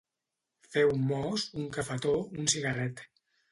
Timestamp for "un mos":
0.93-1.45